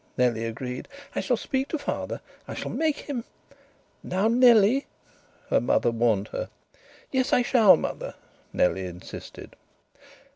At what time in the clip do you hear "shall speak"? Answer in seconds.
1.19-1.67